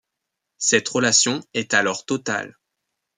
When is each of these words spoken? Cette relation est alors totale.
Cette 0.57 0.89
relation 0.89 1.41
est 1.53 1.75
alors 1.75 2.05
totale. 2.07 2.57